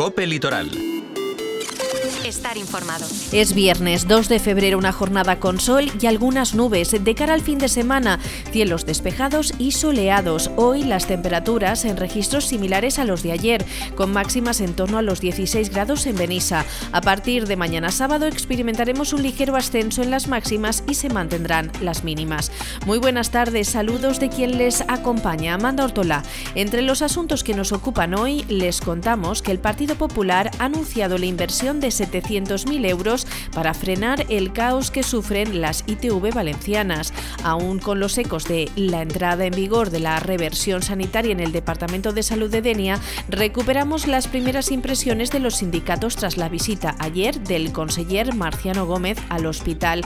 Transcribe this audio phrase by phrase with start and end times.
[0.00, 0.99] Cope Litoral
[2.24, 3.06] estar informado.
[3.32, 6.90] Es viernes 2 de febrero, una jornada con sol y algunas nubes.
[7.02, 8.18] De cara al fin de semana,
[8.52, 10.50] cielos despejados y soleados.
[10.56, 13.64] Hoy las temperaturas en registros similares a los de ayer,
[13.94, 16.64] con máximas en torno a los 16 grados en Benissa.
[16.92, 21.72] A partir de mañana sábado experimentaremos un ligero ascenso en las máximas y se mantendrán
[21.80, 22.52] las mínimas.
[22.86, 26.22] Muy buenas tardes, saludos de quien les acompaña, Amanda Ortola.
[26.54, 31.18] Entre los asuntos que nos ocupan hoy, les contamos que el Partido Popular ha anunciado
[31.18, 37.12] la inversión de 700 700.000 euros para frenar el caos que sufren las ITV valencianas.
[37.44, 41.52] Aún con los ecos de la entrada en vigor de la reversión sanitaria en el
[41.52, 46.96] Departamento de Salud de Denia, recuperamos las primeras impresiones de los sindicatos tras la visita
[46.98, 50.04] ayer del conseller Marciano Gómez al Hospital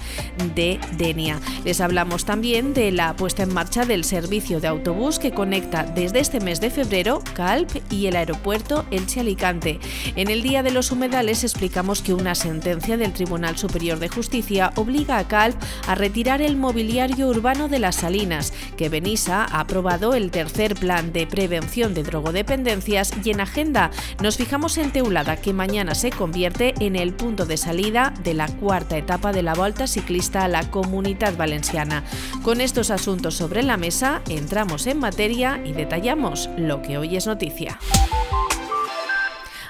[0.55, 1.41] de Denia.
[1.65, 6.21] Les hablamos también de la puesta en marcha del servicio de autobús que conecta desde
[6.21, 9.81] este mes de febrero Calp y el aeropuerto Elche Alicante.
[10.17, 14.73] En el Día de los Humedales explicamos que una sentencia del Tribunal Superior de Justicia
[14.77, 15.57] obliga a Calp
[15.87, 21.13] a retirar el mobiliario urbano de las Salinas, que Benissa ha aprobado el tercer plan
[21.13, 23.91] de prevención de drogodependencias y en agenda
[24.23, 28.49] nos fijamos en Teulada, que mañana se convierte en el punto de salida de la
[28.49, 32.05] cuarta etapa de la Volta Ciclista a la Comunidad Valenciana.
[32.43, 37.27] Con estos asuntos sobre la mesa, entramos en materia y detallamos lo que hoy es
[37.27, 37.79] noticia.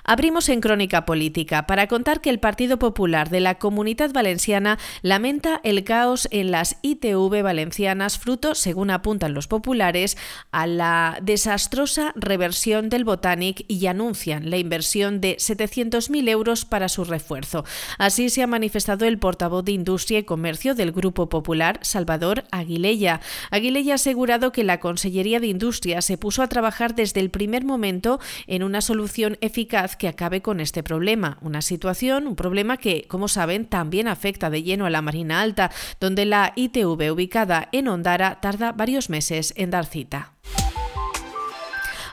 [0.06, 5.62] Abrimos en Crónica Política para contar que el Partido Popular de la Comunidad Valenciana lamenta
[5.64, 10.18] el caos en las ITV valencianas, fruto, según apuntan los populares,
[10.52, 17.04] a la desastrosa reversión del Botanic y anuncian la inversión de 700.000 euros para su
[17.04, 17.64] refuerzo.
[17.96, 23.22] Así se ha manifestado el portavoz de Industria y Comercio del Grupo Popular, Salvador Aguilella.
[23.50, 27.64] Aguilella ha asegurado que la Consellería de Industria se puso a trabajar desde el primer
[27.64, 31.38] momento en una solución eficaz que acabe con este problema.
[31.40, 35.70] Una situación, un problema que, como saben, también afecta de lleno a la Marina Alta,
[36.00, 40.33] donde la ITV ubicada en Ondara tarda varios meses en dar cita.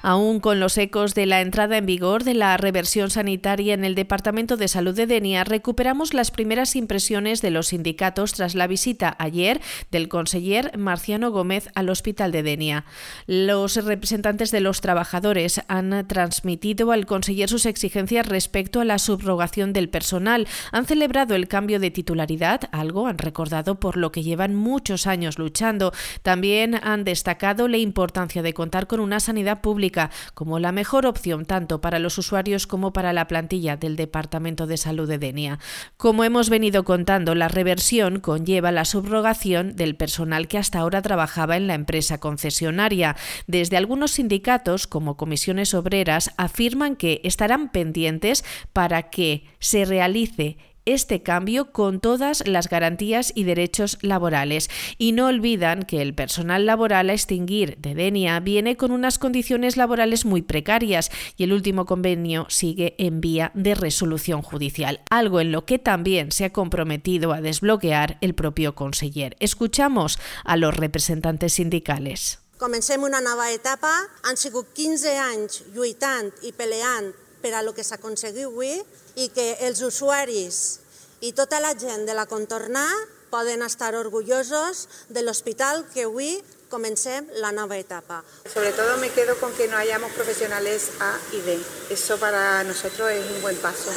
[0.03, 3.93] Aún con los ecos de la entrada en vigor de la reversión sanitaria en el
[3.93, 9.15] Departamento de Salud de Denia, recuperamos las primeras impresiones de los sindicatos tras la visita
[9.19, 12.85] ayer del conseller Marciano Gómez al Hospital de Denia.
[13.27, 19.71] Los representantes de los trabajadores han transmitido al conseller sus exigencias respecto a la subrogación
[19.71, 20.47] del personal.
[20.71, 25.37] Han celebrado el cambio de titularidad, algo han recordado por lo que llevan muchos años
[25.37, 25.93] luchando.
[26.23, 29.90] También han destacado la importancia de contar con una sanidad pública
[30.33, 34.77] como la mejor opción tanto para los usuarios como para la plantilla del Departamento de
[34.77, 35.59] Salud de Denia.
[35.97, 41.57] Como hemos venido contando, la reversión conlleva la subrogación del personal que hasta ahora trabajaba
[41.57, 43.15] en la empresa concesionaria.
[43.47, 48.43] Desde algunos sindicatos, como comisiones obreras, afirman que estarán pendientes
[48.73, 50.57] para que se realice
[50.93, 54.69] este cambio con todas las garantías y derechos laborales.
[54.97, 59.77] Y no olvidan que el personal laboral a extinguir de Denia viene con unas condiciones
[59.77, 65.51] laborales muy precarias y el último convenio sigue en vía de resolución judicial, algo en
[65.51, 69.35] lo que también se ha comprometido a desbloquear el propio conseller.
[69.39, 72.39] Escuchamos a los representantes sindicales.
[72.61, 73.91] Comencem una nova etapa.
[74.21, 77.09] Han sigut 15 anys lluitant i peleant
[77.41, 78.75] per a lo que s'aconseguiu avui
[79.17, 80.80] i que els usuaris
[81.21, 82.85] i tota la gent de la contornà
[83.31, 88.23] poden estar orgullosos de l'hospital que avui comencem la nova etapa.
[88.51, 91.59] Sobre todo me quedo con que no hayamos profesionales A y B.
[91.89, 93.91] Eso para nosotros es un buen paso,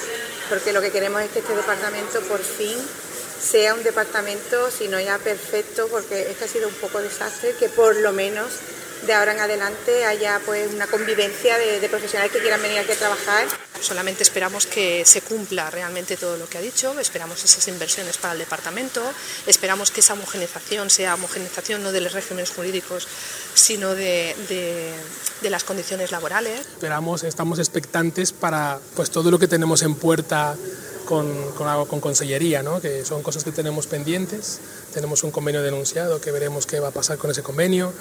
[0.48, 2.76] porque lo que queremos es que este departamento por fin
[3.40, 7.68] sea un departamento, si no ya perfecto, porque este ha sido un poco desastre, que
[7.68, 8.52] por lo menos
[9.06, 12.96] de ahora en adelante haya pues una convivencia de, profesionales que quieran venir aquí a
[12.96, 13.46] trabajar.
[13.80, 18.32] Solamente esperamos que se cumpla realmente todo lo que ha dicho, esperamos esas inversiones para
[18.32, 19.02] el departamento,
[19.46, 23.06] esperamos que esa homogenización sea homogenización no de los regímenes jurídicos,
[23.54, 26.60] sino de, de, las condiciones laborales.
[26.60, 30.56] Esperamos, estamos expectantes para pues todo lo que tenemos en puerta
[31.04, 32.80] con, con, con Consellería, ¿no?
[32.80, 34.60] que son cosas que tenemos pendientes.
[34.94, 37.92] Tenemos un convenio denunciado que veremos qué va a pasar con ese convenio.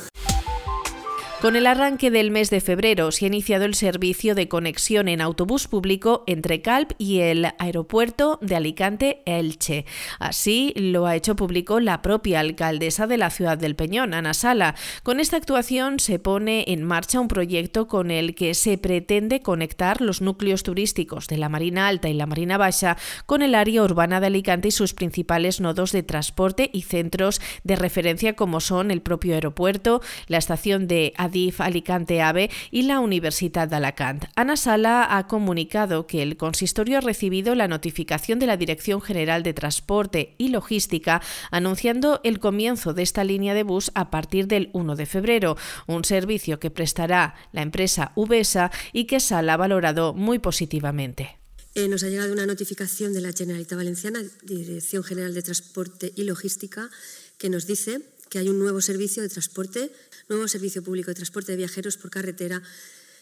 [1.44, 5.20] Con el arranque del mes de febrero se ha iniciado el servicio de conexión en
[5.20, 9.86] autobús público entre Calp y el aeropuerto de Alicante-Elche.
[10.20, 14.76] Así lo ha hecho público la propia alcaldesa de la ciudad del Peñón, Ana Sala.
[15.04, 20.00] Con esta actuación se pone en marcha un proyecto con el que se pretende conectar
[20.00, 22.96] los núcleos turísticos de la Marina Alta y la Marina Baja
[23.26, 27.76] con el área urbana de Alicante y sus principales nodos de transporte y centros de
[27.76, 33.68] referencia como son el propio aeropuerto, la estación de Adif Alicante AVE y la Universidad
[33.68, 34.26] de Alacant.
[34.36, 39.42] Ana Sala ha comunicado que el consistorio ha recibido la notificación de la Dirección General
[39.42, 44.70] de Transporte y Logística anunciando el comienzo de esta línea de bus a partir del
[44.74, 45.58] 1 de febrero,
[45.88, 51.40] un servicio que prestará la empresa UBESA y que Sala ha valorado muy positivamente.
[51.74, 56.26] Eh, nos ha llegado una notificación de la Generalitat Valenciana, Dirección General de Transporte y
[56.26, 56.92] Logística,
[57.40, 59.92] que nos dice que hay un nuevo servicio de transporte,
[60.28, 62.64] nuevo servicio público de transporte de viajeros por carretera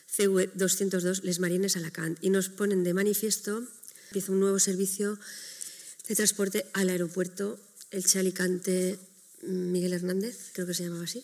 [0.08, 3.68] CV 202 Les Marines Alacant y nos ponen de manifiesto
[4.08, 5.19] empieza un nuevo servicio
[6.08, 7.60] de transporte al aeropuerto
[7.92, 9.00] Elche Alicante
[9.42, 11.22] Miguel Hernández, creo que se llamaba así.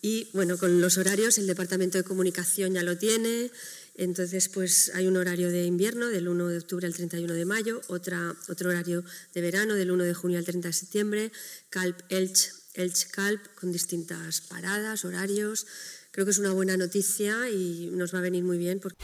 [0.00, 3.50] Y bueno, con los horarios el Departamento de Comunicación ya lo tiene,
[3.98, 7.82] entonces, pues hay un horario de invierno del 1 de octubre al 31 de mayo,
[7.88, 9.04] otra, otro horario
[9.34, 11.32] de verano del 1 de junio al 30 de septiembre,
[11.68, 15.66] Calp Elch, Elch Calp, con distintas paradas, horarios.
[16.12, 18.78] Creo que es una buena noticia y nos va a venir muy bien.
[18.80, 18.96] Porque...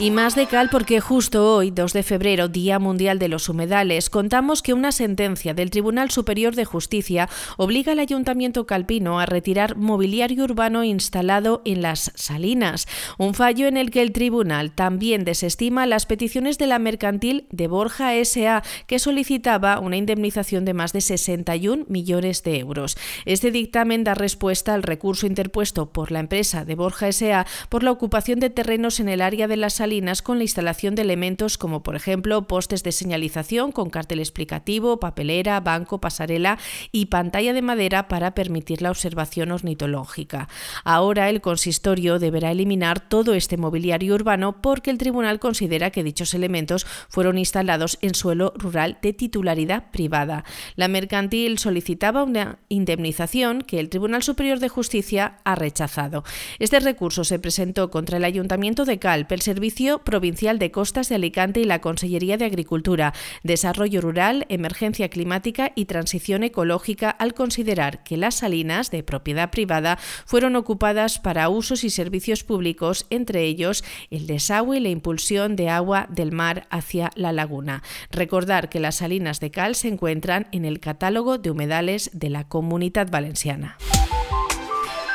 [0.00, 4.10] Y más de cal porque justo hoy, 2 de febrero, Día Mundial de los Humedales,
[4.10, 9.76] contamos que una sentencia del Tribunal Superior de Justicia obliga al Ayuntamiento calpino a retirar
[9.76, 15.86] mobiliario urbano instalado en las salinas, un fallo en el que el tribunal también desestima
[15.86, 21.02] las peticiones de la mercantil de Borja SA, que solicitaba una indemnización de más de
[21.02, 22.96] 61 millones de euros.
[23.24, 27.92] Este dictamen da respuesta al recurso interpuesto por la empresa de Borja SA por la
[27.92, 29.81] ocupación de terrenos en el área de las
[30.22, 35.58] con la instalación de elementos como por ejemplo postes de señalización con cartel explicativo, papelera,
[35.58, 36.56] banco, pasarela
[36.92, 40.48] y pantalla de madera para permitir la observación ornitológica.
[40.84, 46.32] Ahora el consistorio deberá eliminar todo este mobiliario urbano porque el tribunal considera que dichos
[46.32, 50.44] elementos fueron instalados en suelo rural de titularidad privada.
[50.76, 56.22] La mercantil solicitaba una indemnización que el Tribunal Superior de Justicia ha rechazado.
[56.60, 59.71] Este recurso se presentó contra el Ayuntamiento de Calpe, el Servicio
[60.04, 65.86] Provincial de Costas de Alicante y la Consellería de Agricultura, Desarrollo Rural, Emergencia Climática y
[65.86, 71.90] Transición Ecológica al considerar que las salinas de propiedad privada fueron ocupadas para usos y
[71.90, 77.32] servicios públicos, entre ellos el desagüe y la impulsión de agua del mar hacia la
[77.32, 77.82] laguna.
[78.10, 82.46] Recordar que las salinas de Cal se encuentran en el catálogo de humedales de la
[82.48, 83.78] Comunidad Valenciana.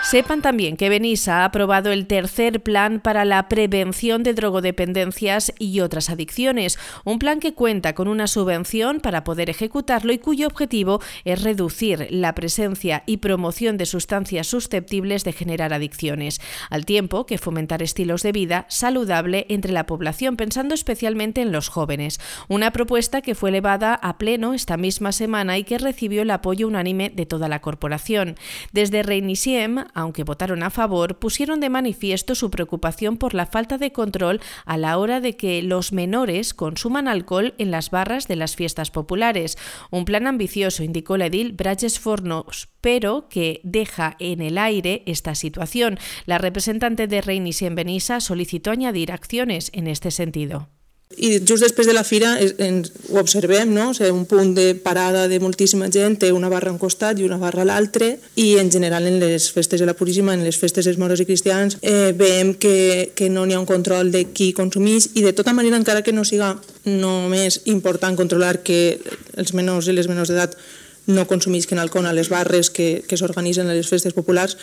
[0.09, 5.81] Sepan también que Benissa ha aprobado el tercer plan para la prevención de drogodependencias y
[5.81, 11.01] otras adicciones, un plan que cuenta con una subvención para poder ejecutarlo y cuyo objetivo
[11.25, 16.39] es reducir la presencia y promoción de sustancias susceptibles de generar adicciones,
[16.69, 21.67] al tiempo que fomentar estilos de vida saludable entre la población, pensando especialmente en los
[21.67, 22.21] jóvenes.
[22.47, 26.65] Una propuesta que fue elevada a pleno esta misma semana y que recibió el apoyo
[26.65, 28.37] unánime de toda la corporación.
[28.71, 33.91] Desde Reinisiem aunque votaron a favor, pusieron de manifiesto su preocupación por la falta de
[33.91, 38.55] control a la hora de que los menores consuman alcohol en las barras de las
[38.55, 39.57] fiestas populares.
[39.89, 45.33] Un plan ambicioso, indicó la edil Brages Fornos, pero que deja en el aire esta
[45.33, 45.97] situación.
[46.27, 50.69] La representante de Reinis en Benissa solicitó añadir acciones en este sentido.
[51.15, 53.89] I just després de la fira ens, ho observem, no?
[53.89, 57.17] o sigui, un punt de parada de moltíssima gent, té una barra a un costat
[57.17, 60.43] i una barra a l'altre, i en general en les festes de la Puríssima, en
[60.43, 64.11] les festes dels moros i cristians, eh, veiem que, que no n'hi ha un control
[64.11, 68.99] de qui consumeix i de tota manera, encara que no siga només important controlar que
[69.39, 70.59] els menors i les menors d'edat
[71.07, 74.59] no consumisquen alcohol a les barres que, que s'organitzen a les festes populars,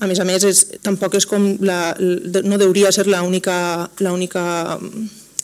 [0.00, 4.80] a més a més, és, tampoc és com la, no hauria ser l'única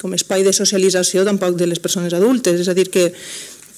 [0.01, 3.11] com espai de socialització tampoc de les persones adultes, és a dir, que,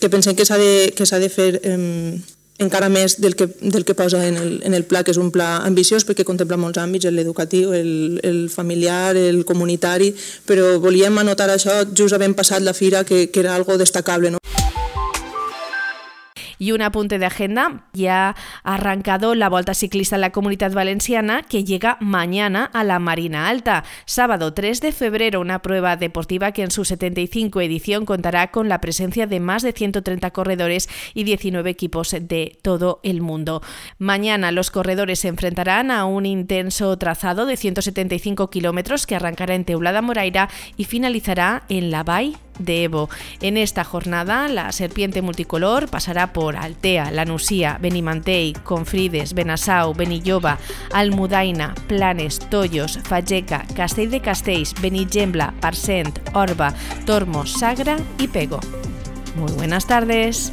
[0.00, 2.20] que pensem que s'ha de, que de fer eh,
[2.60, 5.32] encara més del que, del que posa en el, en el pla, que és un
[5.32, 10.12] pla ambiciós perquè contempla molts àmbits, l'educatiu, el, el familiar, el comunitari,
[10.46, 14.36] però volíem anotar això just havent passat la fira, que, que era algo destacable.
[14.36, 14.59] No?
[16.60, 21.42] Y un apunte de agenda, ya ha arrancado la Vuelta Ciclista en la Comunidad Valenciana
[21.42, 23.82] que llega mañana a la Marina Alta.
[24.04, 28.82] Sábado 3 de febrero, una prueba deportiva que en su 75 edición contará con la
[28.82, 33.62] presencia de más de 130 corredores y 19 equipos de todo el mundo.
[33.96, 39.64] Mañana los corredores se enfrentarán a un intenso trazado de 175 kilómetros que arrancará en
[39.64, 43.08] Teulada Moraira y finalizará en la Bay de Evo.
[43.40, 50.58] En esta jornada, la serpiente multicolor pasará por Altea, Lanusía, Benimantei, Confrides, Benassau, Benilloba,
[50.92, 56.74] Almudaina, Planes, Tollos, Fageca, Castell de Castells, Benigembla, Parcent, Orba,
[57.06, 58.60] Tormos, Sagra y Pego.
[59.36, 60.52] Muy buenas tardes.